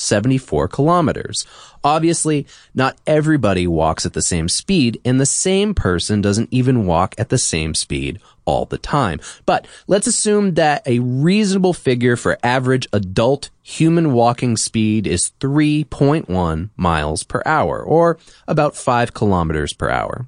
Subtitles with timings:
[0.03, 1.45] 40,074 kilometers.
[1.83, 7.15] Obviously, not everybody walks at the same speed, and the same person doesn't even walk
[7.17, 9.19] at the same speed all the time.
[9.45, 16.69] But let's assume that a reasonable figure for average adult human walking speed is 3.1
[16.75, 18.17] miles per hour, or
[18.47, 20.27] about 5 kilometers per hour.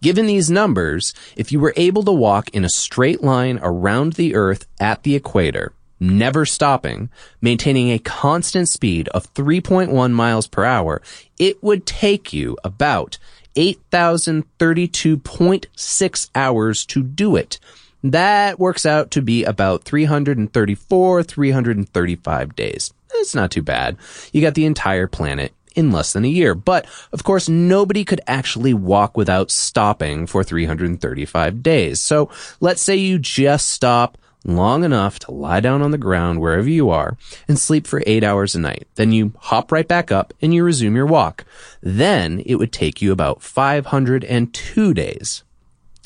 [0.00, 4.34] Given these numbers, if you were able to walk in a straight line around the
[4.34, 7.10] Earth at the equator, never stopping,
[7.40, 11.02] maintaining a constant speed of 3.1 miles per hour,
[11.38, 13.18] it would take you about
[13.56, 17.58] 8,032.6 hours to do it.
[18.04, 22.92] That works out to be about 334, 335 days.
[23.14, 23.96] It's not too bad.
[24.32, 26.54] You got the entire planet in less than a year.
[26.54, 32.00] But of course, nobody could actually walk without stopping for 335 days.
[32.00, 32.28] So
[32.60, 36.90] let's say you just stop long enough to lie down on the ground wherever you
[36.90, 38.86] are and sleep for eight hours a night.
[38.94, 41.44] Then you hop right back up and you resume your walk.
[41.82, 45.42] Then it would take you about 502 days.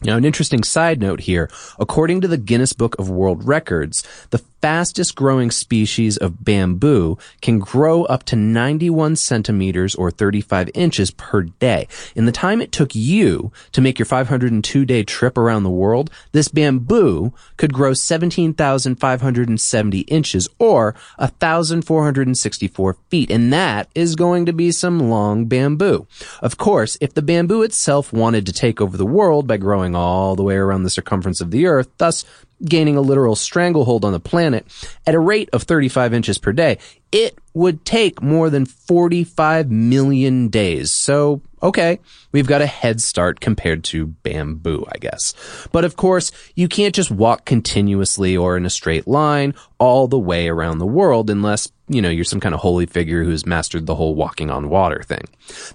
[0.04, 1.48] Now, an interesting side note here.
[1.78, 7.58] According to the Guinness Book of World Records, the fastest growing species of bamboo can
[7.58, 11.86] grow up to 91 centimeters or 35 inches per day.
[12.14, 16.10] In the time it took you to make your 502 day trip around the world,
[16.30, 23.30] this bamboo could grow 17,570 inches or 1,464 feet.
[23.30, 26.06] And that is going to be some long bamboo.
[26.40, 30.36] Of course, if the bamboo itself wanted to take over the world by growing all
[30.36, 32.24] the way around the circumference of the earth, thus
[32.64, 36.78] gaining a literal stranglehold on the planet at a rate of 35 inches per day,
[37.12, 40.90] it would take more than 45 million days.
[40.90, 42.00] So, okay,
[42.32, 45.34] we've got a head start compared to bamboo, I guess.
[45.70, 50.18] But of course, you can't just walk continuously or in a straight line all the
[50.18, 53.84] way around the world unless, you know, you're some kind of holy figure who's mastered
[53.84, 55.24] the whole walking on water thing.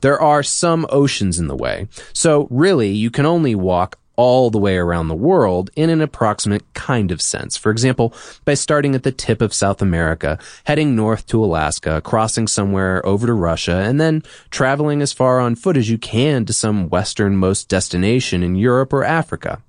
[0.01, 1.87] There are some oceans in the way.
[2.13, 6.73] So really, you can only walk all the way around the world in an approximate
[6.73, 7.55] kind of sense.
[7.55, 8.13] For example,
[8.43, 13.27] by starting at the tip of South America, heading north to Alaska, crossing somewhere over
[13.27, 17.69] to Russia, and then traveling as far on foot as you can to some westernmost
[17.69, 19.61] destination in Europe or Africa.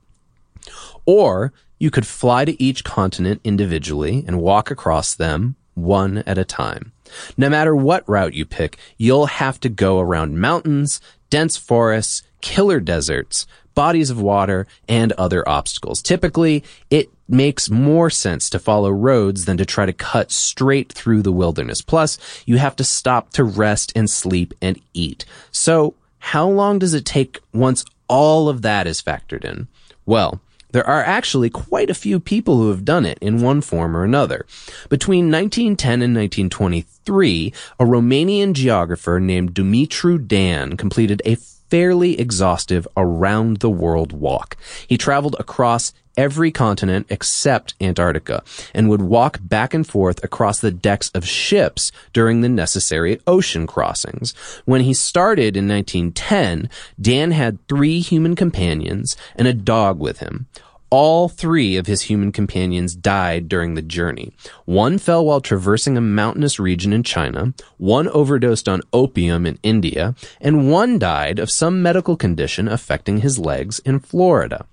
[1.05, 6.45] Or you could fly to each continent individually and walk across them one at a
[6.45, 6.93] time.
[7.37, 12.81] No matter what route you pick, you'll have to go around mountains, dense forests, killer
[12.81, 13.47] deserts,
[13.79, 16.03] bodies of water, and other obstacles.
[16.03, 21.23] Typically, it makes more sense to follow roads than to try to cut straight through
[21.23, 21.81] the wilderness.
[21.81, 25.25] Plus, you have to stop to rest and sleep and eat.
[25.53, 29.69] So, how long does it take once all of that is factored in?
[30.05, 30.41] Well,
[30.73, 34.03] there are actually quite a few people who have done it in one form or
[34.03, 34.45] another.
[34.89, 41.37] Between 1910 and 1923, a Romanian geographer named Dumitru Dan completed a
[41.71, 44.57] fairly exhaustive around the world walk.
[44.87, 48.43] He traveled across every continent except Antarctica
[48.75, 53.67] and would walk back and forth across the decks of ships during the necessary ocean
[53.67, 54.35] crossings.
[54.65, 56.69] When he started in 1910,
[57.01, 60.49] Dan had three human companions and a dog with him.
[60.91, 64.33] All three of his human companions died during the journey.
[64.65, 70.15] One fell while traversing a mountainous region in China, one overdosed on opium in India,
[70.41, 74.65] and one died of some medical condition affecting his legs in Florida.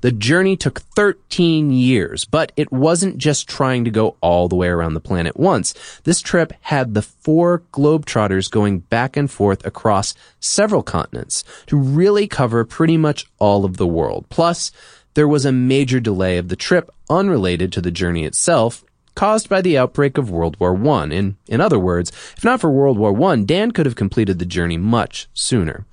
[0.00, 4.68] The journey took 13 years, but it wasn't just trying to go all the way
[4.68, 5.74] around the planet once.
[6.04, 12.26] This trip had the four globetrotters going back and forth across several continents to really
[12.26, 14.26] cover pretty much all of the world.
[14.30, 14.72] Plus,
[15.16, 18.84] there was a major delay of the trip unrelated to the journey itself,
[19.14, 21.04] caused by the outbreak of World War I.
[21.06, 24.44] In, in other words, if not for World War I, Dan could have completed the
[24.44, 25.86] journey much sooner.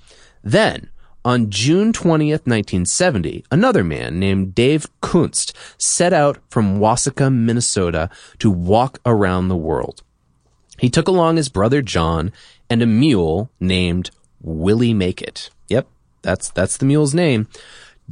[0.44, 0.90] Then,
[1.24, 8.10] on June 20th, 1970, another man named Dave Kunst set out from Waseca, Minnesota
[8.40, 10.04] to walk around the world.
[10.80, 12.34] He took along his brother John
[12.70, 14.12] and a mule named
[14.42, 15.50] Willie Make It.
[15.70, 15.88] Yep,
[16.24, 17.48] that's that's the mule's name.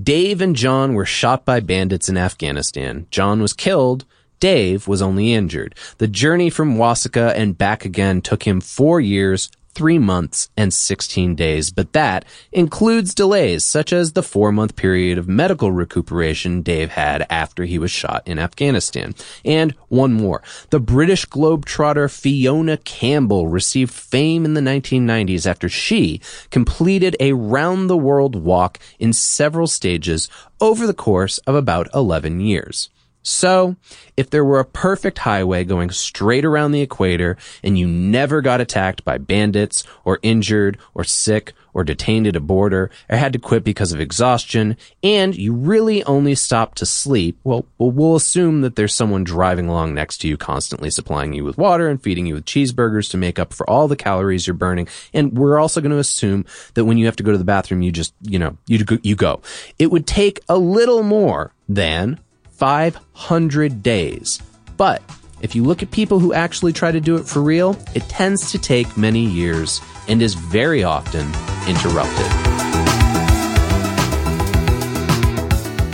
[0.01, 3.07] Dave and John were shot by bandits in Afghanistan.
[3.11, 4.05] John was killed.
[4.39, 5.75] Dave was only injured.
[5.97, 11.35] The journey from Waseca and back again took him four years, three months, and 16
[11.35, 16.91] days, but that includes delays such as the four month period of medical recuperation Dave
[16.91, 19.15] had after he was shot in Afghanistan.
[19.43, 20.43] And one more.
[20.69, 27.89] The British Globetrotter Fiona Campbell received fame in the 1990s after she completed a round
[27.89, 30.29] the world walk in several stages
[30.59, 32.89] over the course of about 11 years.
[33.23, 33.75] So,
[34.17, 38.61] if there were a perfect highway going straight around the equator and you never got
[38.61, 43.39] attacked by bandits or injured or sick or detained at a border or had to
[43.39, 48.75] quit because of exhaustion and you really only stopped to sleep, well, we'll assume that
[48.75, 52.33] there's someone driving along next to you constantly supplying you with water and feeding you
[52.33, 54.87] with cheeseburgers to make up for all the calories you're burning.
[55.13, 57.81] And we're also going to assume that when you have to go to the bathroom,
[57.81, 59.41] you just, you know, you, you go.
[59.77, 62.19] It would take a little more than
[62.61, 64.39] 500 days.
[64.77, 65.01] But
[65.41, 68.51] if you look at people who actually try to do it for real, it tends
[68.51, 71.25] to take many years and is very often
[71.67, 72.27] interrupted.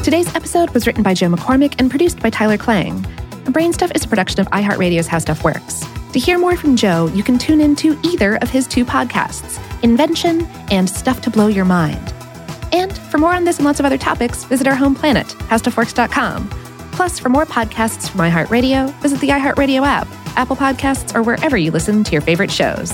[0.04, 3.02] Today's episode was written by Joe McCormick and produced by Tyler Klang.
[3.46, 5.86] Brainstuff is a production of iHeartRadio's How Stuff Works.
[6.12, 10.46] To hear more from Joe, you can tune into either of his two podcasts, Invention
[10.70, 12.14] and Stuff to Blow Your Mind.
[12.72, 16.50] And for more on this and lots of other topics, visit our home planet, howstuffworks.com.
[16.92, 21.72] Plus, for more podcasts from iHeartRadio, visit the iHeartRadio app, Apple Podcasts, or wherever you
[21.72, 22.92] listen to your favorite shows.